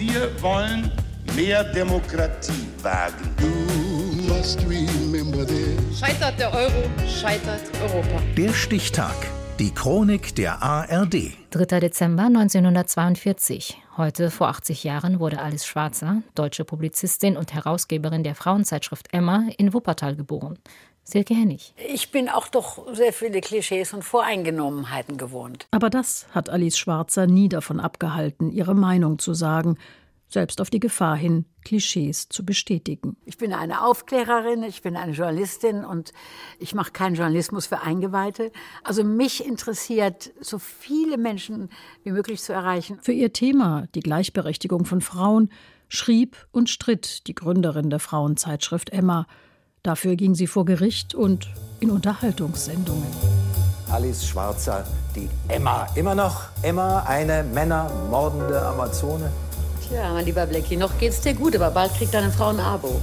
[0.00, 0.90] Wir wollen
[1.36, 3.34] mehr Demokratie wagen.
[5.94, 8.22] Scheitert der Euro, scheitert Europa.
[8.34, 9.14] Der Stichtag.
[9.58, 11.32] Die Chronik der ARD.
[11.50, 11.80] 3.
[11.80, 13.76] Dezember 1942.
[13.98, 19.74] Heute vor 80 Jahren wurde Alice Schwarzer, deutsche Publizistin und Herausgeberin der Frauenzeitschrift Emma, in
[19.74, 20.58] Wuppertal geboren.
[21.10, 21.74] Silke Hennig.
[21.88, 25.66] Ich bin auch doch sehr viele Klischees und Voreingenommenheiten gewohnt.
[25.70, 29.76] Aber das hat Alice Schwarzer nie davon abgehalten, ihre Meinung zu sagen
[30.32, 33.16] selbst auf die Gefahr hin, Klischees zu bestätigen.
[33.24, 36.12] Ich bin eine Aufklärerin, ich bin eine Journalistin und
[36.58, 38.52] ich mache keinen Journalismus für Eingeweihte.
[38.84, 41.68] Also mich interessiert, so viele Menschen
[42.04, 42.98] wie möglich zu erreichen.
[43.02, 45.50] Für ihr Thema, die Gleichberechtigung von Frauen,
[45.88, 49.26] schrieb und stritt die Gründerin der Frauenzeitschrift Emma.
[49.82, 51.48] Dafür ging sie vor Gericht und
[51.80, 53.06] in Unterhaltungssendungen.
[53.90, 54.84] Alice Schwarzer,
[55.16, 55.86] die Emma.
[55.94, 59.32] Immer noch Emma, eine männermordende Amazone?
[59.92, 63.00] Ja, mein lieber Blackie, noch geht's dir gut, aber bald kriegt deine Frau ein Abo.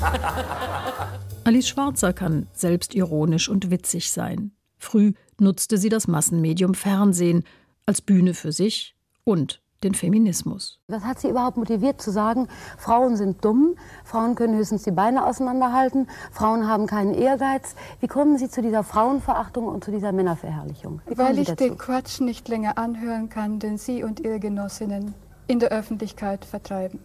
[1.44, 4.52] Alice Schwarzer kann selbstironisch und witzig sein.
[4.78, 7.44] Früh nutzte sie das Massenmedium Fernsehen
[7.84, 10.80] als Bühne für sich und den Feminismus.
[10.88, 15.26] Was hat sie überhaupt motiviert zu sagen, Frauen sind dumm, Frauen können höchstens die Beine
[15.26, 17.74] auseinanderhalten, Frauen haben keinen Ehrgeiz.
[18.00, 21.02] Wie kommen Sie zu dieser Frauenverachtung und zu dieser Männerverherrlichung?
[21.06, 25.14] Weil ich den Quatsch nicht länger anhören kann, den Sie und Ihre Genossinnen
[25.46, 27.00] in der Öffentlichkeit vertreiben.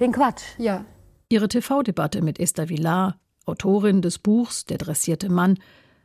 [0.00, 0.42] Den Quatsch?
[0.58, 0.84] Ja.
[1.28, 5.58] Ihre TV-Debatte mit Esther Villar, Autorin des Buchs Der dressierte Mann,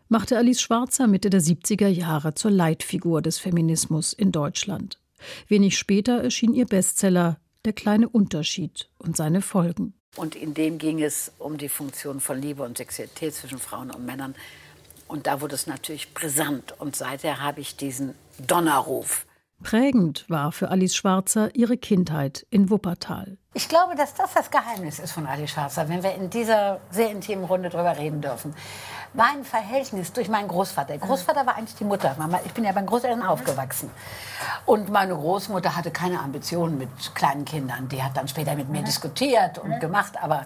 [0.09, 4.99] machte Alice Schwarzer Mitte der 70er Jahre zur Leitfigur des Feminismus in Deutschland.
[5.47, 9.93] Wenig später erschien ihr Bestseller Der kleine Unterschied und seine Folgen.
[10.15, 14.05] Und in dem ging es um die Funktion von Liebe und Sexualität zwischen Frauen und
[14.05, 14.35] Männern.
[15.07, 16.79] Und da wurde es natürlich brisant.
[16.79, 18.13] Und seither habe ich diesen
[18.45, 19.25] Donnerruf
[19.63, 23.37] Prägend war für Alice Schwarzer ihre Kindheit in Wuppertal.
[23.53, 27.11] Ich glaube, dass das das Geheimnis ist von Alice Schwarzer, wenn wir in dieser sehr
[27.11, 28.53] intimen Runde drüber reden dürfen
[29.13, 30.97] mein Verhältnis durch meinen Großvater.
[30.97, 32.15] Der Großvater war eigentlich die Mutter.
[32.45, 33.89] Ich bin ja bei Großeltern aufgewachsen.
[34.65, 37.87] Und meine Großmutter hatte keine Ambitionen mit kleinen Kindern.
[37.89, 40.13] Die hat dann später mit mir diskutiert und gemacht.
[40.21, 40.45] Aber,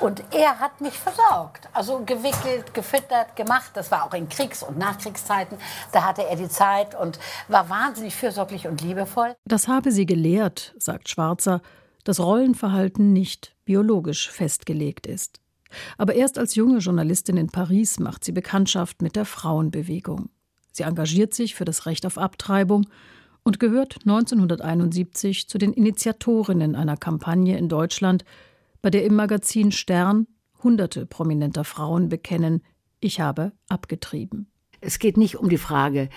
[0.00, 1.68] und er hat mich versorgt.
[1.72, 3.70] Also gewickelt, gefüttert, gemacht.
[3.74, 5.58] Das war auch in Kriegs- und Nachkriegszeiten.
[5.92, 9.34] Da hatte er die Zeit und war wahnsinnig fürsorglich und liebevoll.
[9.44, 11.60] Das habe sie gelehrt, sagt Schwarzer,
[12.04, 15.40] dass Rollenverhalten nicht biologisch festgelegt ist.
[15.98, 20.30] Aber erst als junge Journalistin in Paris macht sie Bekanntschaft mit der Frauenbewegung.
[20.72, 22.86] Sie engagiert sich für das Recht auf Abtreibung
[23.42, 28.24] und gehört 1971 zu den Initiatorinnen einer Kampagne in Deutschland,
[28.82, 30.26] bei der im Magazin Stern
[30.62, 32.62] hunderte prominenter Frauen bekennen,
[33.00, 34.50] ich habe abgetrieben.
[34.80, 36.08] Es geht nicht um die Frage,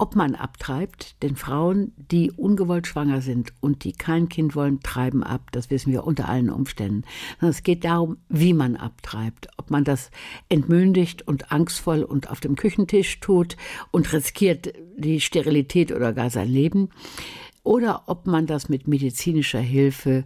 [0.00, 5.22] ob man abtreibt, denn Frauen, die ungewollt schwanger sind und die kein Kind wollen, treiben
[5.22, 5.52] ab.
[5.52, 7.02] Das wissen wir unter allen Umständen.
[7.42, 9.48] Es geht darum, wie man abtreibt.
[9.58, 10.10] Ob man das
[10.48, 13.58] entmündigt und angstvoll und auf dem Küchentisch tut
[13.90, 16.88] und riskiert die Sterilität oder gar sein Leben.
[17.62, 20.24] Oder ob man das mit medizinischer Hilfe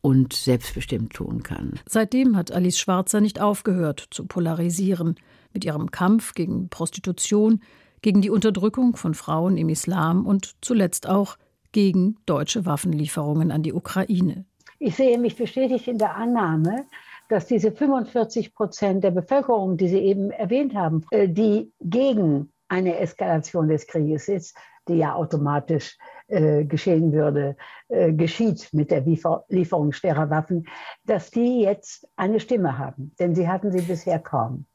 [0.00, 1.72] und selbstbestimmt tun kann.
[1.86, 5.16] Seitdem hat Alice Schwarzer nicht aufgehört zu polarisieren.
[5.52, 7.60] Mit ihrem Kampf gegen Prostitution,
[8.02, 11.36] gegen die Unterdrückung von Frauen im Islam und zuletzt auch
[11.72, 14.44] gegen deutsche Waffenlieferungen an die Ukraine.
[14.78, 16.86] Ich sehe mich bestätigt in der Annahme,
[17.28, 22.98] dass diese 45 Prozent der Bevölkerung, die Sie eben erwähnt haben, äh, die gegen eine
[22.98, 24.56] Eskalation des Krieges ist,
[24.88, 25.98] die ja automatisch
[26.28, 27.56] äh, geschehen würde,
[27.88, 30.66] äh, geschieht mit der Liefer Lieferung schwerer Waffen,
[31.04, 33.12] dass die jetzt eine Stimme haben.
[33.18, 34.66] Denn sie hatten sie bisher kaum.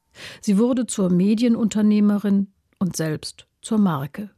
[0.41, 4.29] Sie wurde zur Medienunternehmerin, und selbst zur Marke.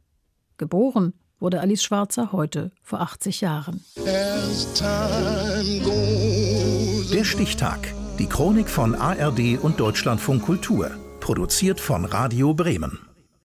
[0.56, 3.84] Geboren wurde Alice Schwarzer heute vor 80 Jahren.
[7.12, 7.92] Der Stichtag.
[8.20, 10.92] Die Chronik von ARD und Deutschlandfunk Kultur.
[11.20, 13.05] Produziert von Radio Bremen.